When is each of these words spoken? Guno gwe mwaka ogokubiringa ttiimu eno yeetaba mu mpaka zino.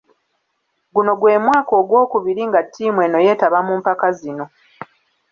Guno 0.93 1.11
gwe 1.19 1.41
mwaka 1.45 1.71
ogokubiringa 1.81 2.59
ttiimu 2.63 2.99
eno 3.07 3.17
yeetaba 3.25 3.59
mu 3.67 3.73
mpaka 3.79 4.07
zino. 4.19 4.45